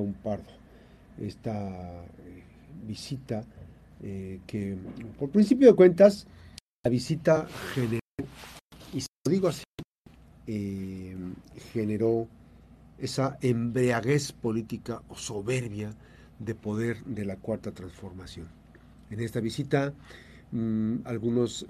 [0.00, 0.50] un Pardo.
[1.18, 2.42] Esta eh,
[2.86, 3.44] visita
[4.02, 4.76] eh, que,
[5.18, 6.26] por principio de cuentas,
[6.84, 8.00] la visita generó,
[8.92, 9.64] y si lo digo así,
[10.46, 11.16] eh,
[11.72, 12.26] generó
[12.98, 15.94] esa embriaguez política o soberbia
[16.38, 18.48] de poder de la cuarta transformación.
[19.10, 19.92] En esta visita,
[20.50, 21.66] mm, algunos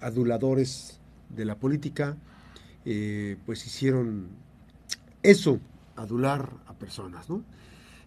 [0.00, 0.98] aduladores
[1.28, 2.16] de la política,
[3.44, 4.28] pues hicieron
[5.22, 5.60] eso,
[5.96, 7.42] adular a personas, ¿no?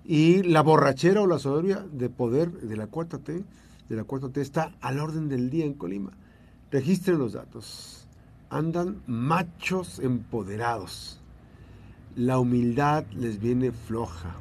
[0.03, 3.43] Y la borrachera o la soberbia de poder de la cuarta T,
[3.89, 6.11] de la cuarta T está al orden del día en Colima.
[6.71, 8.07] Registren los datos.
[8.49, 11.21] Andan machos empoderados.
[12.15, 14.35] La humildad les viene floja.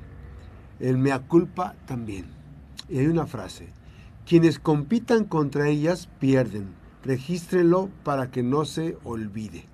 [0.81, 2.27] El mea culpa también.
[2.89, 3.69] Y hay una frase.
[4.27, 6.75] Quienes compitan contra ellas pierden.
[7.03, 9.74] Regístrenlo para que no se olvide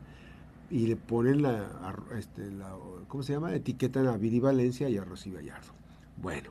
[0.71, 1.69] y le ponen la,
[2.17, 2.75] este, la
[3.09, 3.55] ¿cómo se llama?
[3.55, 5.73] Etiquetan a Viri Valencia y a Rosy Gallardo.
[6.17, 6.51] Bueno,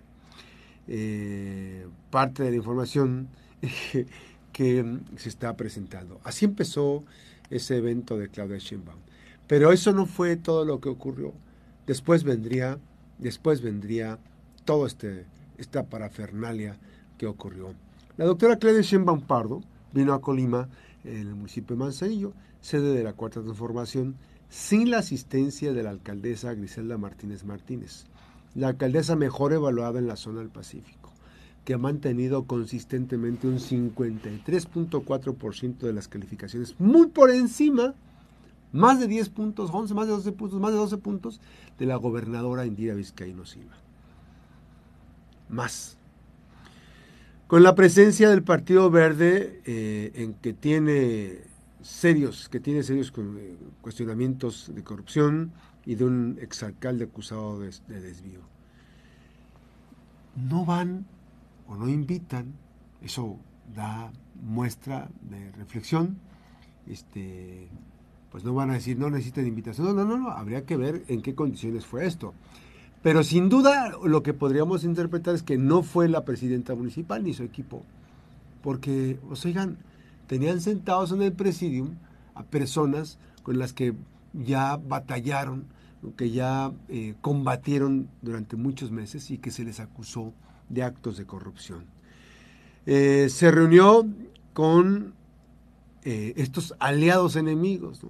[0.87, 3.29] eh, parte de la información
[4.51, 6.19] que se está presentando.
[6.23, 7.03] Así empezó
[7.49, 8.99] ese evento de Claudia Sheinbaum.
[9.47, 11.33] Pero eso no fue todo lo que ocurrió.
[11.87, 12.77] Después vendría,
[13.17, 14.19] después vendría
[14.65, 15.25] todo este
[15.59, 16.77] esta parafernalia
[17.17, 17.73] que ocurrió.
[18.17, 19.61] La doctora Claudia Sheinbaum Pardo
[19.93, 20.69] vino a Colima,
[21.03, 24.15] en el municipio de Manzanillo, sede de la Cuarta Transformación,
[24.49, 28.05] sin la asistencia de la alcaldesa Griselda Martínez Martínez,
[28.55, 31.11] la alcaldesa mejor evaluada en la zona del Pacífico,
[31.63, 37.93] que ha mantenido consistentemente un 53.4% de las calificaciones, muy por encima,
[38.71, 41.39] más de 10 puntos, 11, más de 12 puntos, más de 12 puntos
[41.77, 43.77] de la gobernadora Indira Vizcaíno Silva.
[45.47, 45.98] Más.
[47.49, 51.39] Con la presencia del Partido Verde, eh, en que tiene
[51.81, 55.51] serios, que tiene serios eh, cuestionamientos de corrupción
[55.83, 58.41] y de un exalcalde acusado de, desvío.
[60.35, 61.07] No van
[61.67, 62.53] o no invitan,
[63.01, 63.39] eso
[63.75, 64.11] da
[64.43, 66.19] muestra de reflexión,
[66.85, 67.67] este,
[68.31, 71.23] pues no van a decir no necesitan invitación, no, no, no, habría que ver en
[71.23, 72.35] qué condiciones fue esto.
[73.01, 77.33] Pero sin duda lo que podríamos interpretar es que no fue la presidenta municipal ni
[77.33, 77.83] su equipo,
[78.61, 79.77] porque, o sea, oigan,
[80.27, 81.95] tenían sentados en el presidium
[82.35, 83.93] a personas con las que
[84.33, 85.65] ya batallaron,
[86.15, 90.33] que ya eh, combatieron durante muchos meses y que se les acusó
[90.69, 91.85] de actos de corrupción.
[92.85, 94.05] Eh, se reunió
[94.53, 95.13] con
[96.03, 98.01] eh, estos aliados enemigos.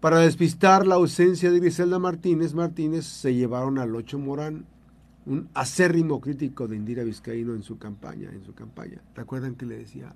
[0.00, 4.64] Para despistar la ausencia de Griselda Martínez, Martínez se llevaron al Ocho Morán,
[5.26, 9.02] un acérrimo crítico de Indira Vizcaíno en su campaña, en su campaña.
[9.14, 10.14] ¿Recuerdan que le decía?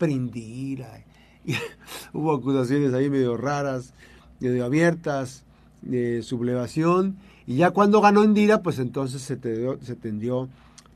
[0.00, 1.04] prendida.
[1.44, 1.52] Y
[2.12, 3.94] hubo acusaciones ahí medio raras,
[4.40, 5.44] medio abiertas,
[5.82, 7.16] de sublevación.
[7.46, 10.48] Y ya cuando ganó Indira, pues entonces se, se tendió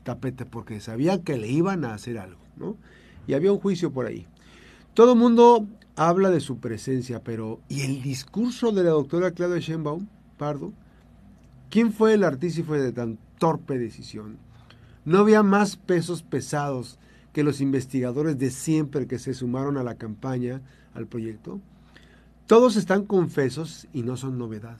[0.03, 2.75] tapete porque sabía que le iban a hacer algo, ¿no?
[3.27, 4.27] Y había un juicio por ahí.
[4.95, 5.67] Todo el mundo
[5.97, 10.07] habla de su presencia, pero ¿y el discurso de la doctora Claudia Sheinbaum,
[10.37, 10.71] Pardo?
[11.69, 14.37] ¿Quién fue el artífice de tan torpe decisión?
[15.03, 16.97] No había más pesos pesados
[17.33, 20.61] que los investigadores de siempre que se sumaron a la campaña,
[20.93, 21.59] al proyecto,
[22.47, 24.77] todos están confesos y no son novedad.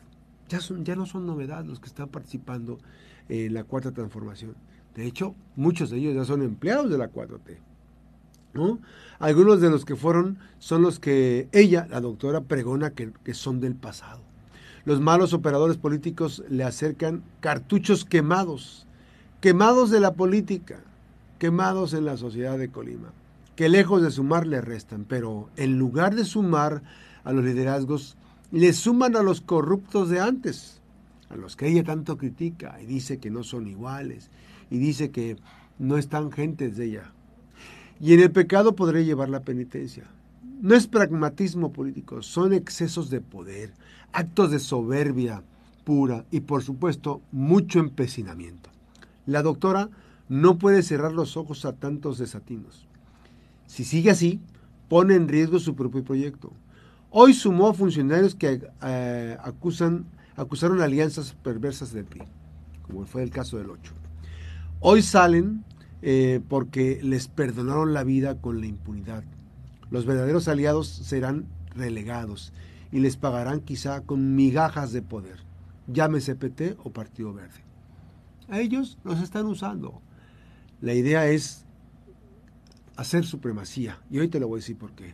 [0.47, 2.79] Ya, ya no son novedad los que están participando
[3.27, 4.55] en la cuarta transformación.
[4.95, 7.74] De hecho, muchos de ellos ya son empleados de la 4T.
[8.55, 8.79] ¿No?
[9.19, 13.59] Algunos de los que fueron son los que ella, la doctora, pregona que, que son
[13.59, 14.21] del pasado.
[14.85, 18.87] Los malos operadores políticos le acercan cartuchos quemados,
[19.41, 20.79] quemados de la política,
[21.39, 23.11] quemados en la sociedad de Colima,
[23.55, 26.81] que lejos de sumar le restan, pero en lugar de sumar
[27.23, 28.15] a los liderazgos,
[28.51, 30.81] le suman a los corruptos de antes,
[31.29, 34.29] a los que ella tanto critica y dice que no son iguales
[34.69, 35.37] y dice que
[35.79, 37.11] no están gentes de ella.
[37.99, 40.03] Y en el pecado podré llevar la penitencia.
[40.61, 43.73] No es pragmatismo político, son excesos de poder,
[44.11, 45.43] actos de soberbia
[45.83, 48.69] pura y por supuesto mucho empecinamiento.
[49.25, 49.89] La doctora
[50.27, 52.87] no puede cerrar los ojos a tantos desatinos.
[53.67, 54.39] Si sigue así,
[54.89, 56.51] pone en riesgo su propio proyecto.
[57.11, 60.05] Hoy sumó funcionarios que eh, acusan,
[60.35, 62.23] acusaron alianzas perversas del PRI,
[62.81, 63.93] como fue el caso del 8.
[64.81, 65.63] Hoy salen
[66.07, 69.23] eh, porque les perdonaron la vida con la impunidad.
[69.89, 72.53] Los verdaderos aliados serán relegados
[72.91, 75.39] y les pagarán quizá con migajas de poder,
[75.87, 77.65] llámese PT o Partido Verde.
[78.47, 80.01] A ellos los están usando
[80.81, 81.65] la idea es
[82.95, 83.99] hacer supremacía.
[84.09, 85.13] Y hoy te lo voy a decir por qué.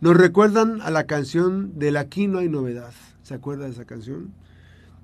[0.00, 2.92] Nos recuerdan a la canción del Aquí no hay novedad.
[3.22, 4.32] ¿Se acuerda de esa canción?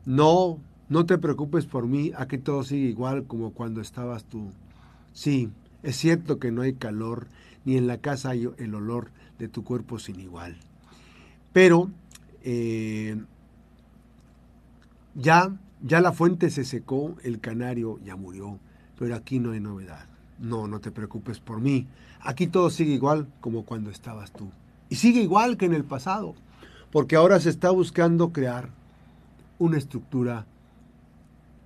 [0.05, 0.59] No,
[0.89, 4.51] No te preocupes por mí, aquí todo sigue igual como cuando estabas tú.
[5.13, 5.51] Sí,
[5.83, 7.27] es cierto que no hay calor,
[7.65, 10.57] ni en la casa hay el olor de tu cuerpo sin igual.
[11.53, 11.91] Pero
[12.43, 13.21] eh,
[15.15, 18.59] ya, ya la fuente se secó, el canario ya murió,
[18.99, 20.07] pero aquí no hay novedad.
[20.39, 21.87] No, no te preocupes por mí.
[22.21, 24.51] Aquí todo sigue igual como cuando estabas tú.
[24.89, 26.35] Y sigue igual que en el pasado,
[26.91, 28.71] porque ahora se está buscando crear
[29.59, 30.47] una estructura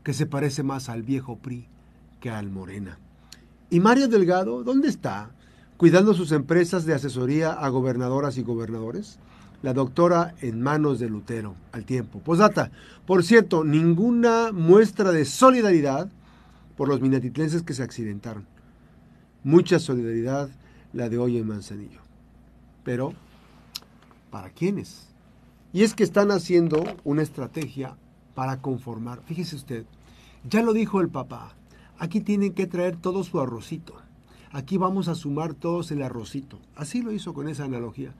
[0.02, 1.66] que se parece más al viejo PRI
[2.20, 2.98] que al Morena.
[3.76, 5.28] ¿Y Mario Delgado dónde está?
[5.76, 9.18] ¿Cuidando sus empresas de asesoría a gobernadoras y gobernadores?
[9.60, 12.20] La doctora en manos de Lutero, al tiempo.
[12.20, 12.70] Posdata,
[13.04, 16.08] por cierto, ninguna muestra de solidaridad
[16.74, 18.46] por los minatitlenses que se accidentaron.
[19.44, 20.48] Mucha solidaridad
[20.94, 22.00] la de hoy en Manzanillo.
[22.82, 23.12] Pero,
[24.30, 25.08] ¿para quiénes?
[25.74, 27.98] Y es que están haciendo una estrategia
[28.34, 29.20] para conformar.
[29.26, 29.84] Fíjese usted,
[30.48, 31.54] ya lo dijo el papá,
[31.98, 33.94] aquí tienen que traer todo su arrocito.
[34.52, 36.58] Aquí vamos a sumar todos el arrocito.
[36.76, 38.12] Así lo hizo con esa analogía.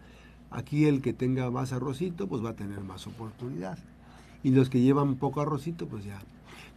[0.50, 3.78] Aquí el que tenga más arrocito, pues va a tener más oportunidad.
[4.42, 6.18] Y los que llevan poco arrocito, pues ya.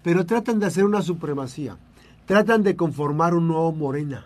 [0.04, 1.78] Pero tratan de hacer una supremacía.
[2.25, 4.25] Tratan de conformar un nuevo morena,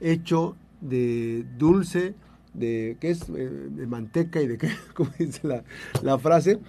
[0.00, 2.14] hecho de dulce,
[2.54, 5.62] de qué es eh, de manteca y de qué, como dice la,
[6.02, 6.60] la frase,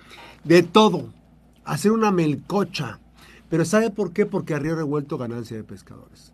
[0.44, 1.10] de todo.
[1.66, 3.00] Hacer una melcocha
[3.54, 4.26] pero ¿sabe por qué?
[4.26, 6.34] Porque a revuelto ganancia de pescadores.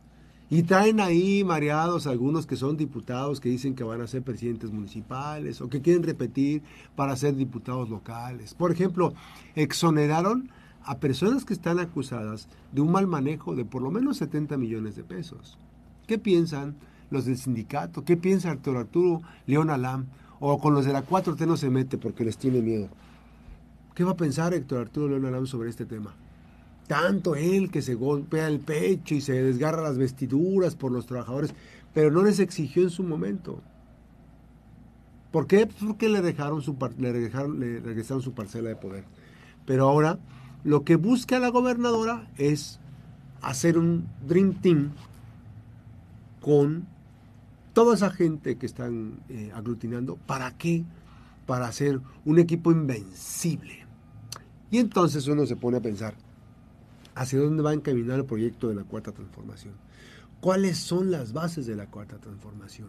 [0.50, 4.72] Y traen ahí mareados algunos que son diputados que dicen que van a ser presidentes
[4.72, 6.64] municipales o que quieren repetir
[6.96, 8.54] para ser diputados locales.
[8.54, 9.14] Por ejemplo,
[9.56, 10.50] exoneraron
[10.82, 14.96] a personas que están acusadas de un mal manejo de por lo menos 70 millones
[14.96, 15.58] de pesos.
[16.08, 16.78] ¿Qué piensan
[17.10, 18.06] los del sindicato?
[18.06, 20.06] ¿Qué piensa Arturo Arturo León Alam?
[20.40, 22.88] O con los de la 4T no se mete porque les tiene miedo.
[23.94, 26.16] ¿Qué va a pensar Héctor Arturo León Alam sobre este tema?
[26.90, 31.54] Tanto él que se golpea el pecho y se desgarra las vestiduras por los trabajadores,
[31.94, 33.62] pero no les exigió en su momento.
[35.32, 35.68] ¿Por qué?
[35.68, 39.04] Pues porque le dejaron su le, le regresaron su parcela de poder.
[39.68, 40.18] Pero ahora
[40.64, 42.80] lo que busca la gobernadora es
[43.44, 44.90] hacer un Dream Team
[46.42, 46.88] con
[47.74, 50.16] toda esa gente que están eh, aglutinando.
[50.16, 50.84] ¿Para qué?
[51.46, 53.86] Para hacer un equipo invencible.
[54.72, 56.16] Y entonces uno se pone a pensar,
[57.20, 59.74] hacia dónde va a encaminar el proyecto de la cuarta transformación.
[60.40, 62.88] ¿Cuáles son las bases de la cuarta transformación?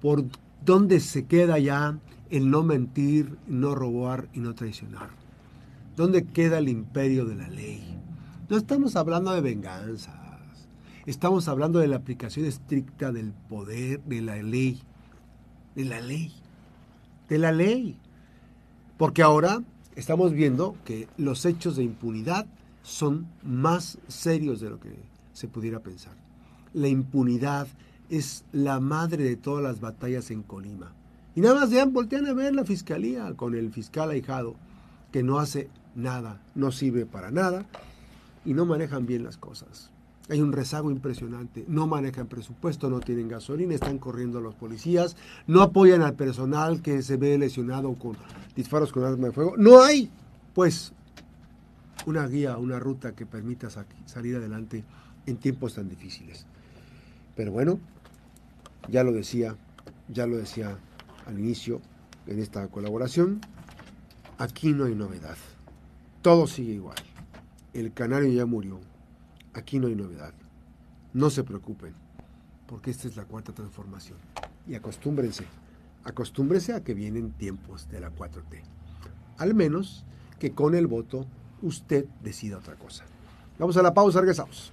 [0.00, 0.24] ¿Por
[0.64, 1.98] dónde se queda ya
[2.30, 5.10] el no mentir, no robar y no traicionar?
[5.96, 7.82] ¿Dónde queda el imperio de la ley?
[8.48, 10.14] No estamos hablando de venganzas,
[11.04, 14.80] estamos hablando de la aplicación estricta del poder, de la ley,
[15.74, 16.32] de la ley,
[17.28, 17.98] de la ley.
[18.98, 19.64] Porque ahora
[19.96, 22.46] estamos viendo que los hechos de impunidad
[22.82, 24.90] son más serios de lo que
[25.32, 26.14] se pudiera pensar.
[26.74, 27.68] La impunidad
[28.10, 30.92] es la madre de todas las batallas en Colima.
[31.34, 34.54] Y nada más vean, voltean a ver la fiscalía con el fiscal ahijado,
[35.10, 37.64] que no hace nada, no sirve para nada
[38.44, 39.90] y no manejan bien las cosas.
[40.28, 45.62] Hay un rezago impresionante, no manejan presupuesto, no tienen gasolina, están corriendo los policías, no
[45.62, 48.16] apoyan al personal que se ve lesionado con
[48.54, 49.54] disparos con arma de fuego.
[49.56, 50.10] No hay,
[50.54, 50.92] pues,
[52.06, 53.68] una guía, una ruta que permita
[54.06, 54.84] salir adelante
[55.26, 56.46] en tiempos tan difíciles.
[57.36, 57.78] Pero bueno,
[58.88, 59.56] ya lo decía,
[60.08, 60.76] ya lo decía
[61.26, 61.80] al inicio
[62.26, 63.40] en esta colaboración,
[64.38, 65.36] aquí no hay novedad.
[66.20, 66.96] Todo sigue igual.
[67.72, 68.80] El canario ya murió.
[69.54, 70.34] Aquí no hay novedad.
[71.12, 71.94] No se preocupen,
[72.66, 74.18] porque esta es la cuarta transformación.
[74.66, 75.44] Y acostúmbrense,
[76.04, 78.62] acostúmbrense a que vienen tiempos de la 4T.
[79.38, 80.04] Al menos
[80.38, 81.26] que con el voto
[81.62, 83.04] usted decida otra cosa.
[83.58, 84.72] Vamos a la pausa, regresamos.